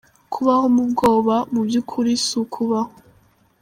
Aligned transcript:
“Kubaho 0.33 0.65
mu 0.75 0.83
bwoba, 0.91 1.35
mu 1.53 1.61
by’ukuri 1.67 2.11
si 2.25 2.33
ukubaho. 2.43 2.93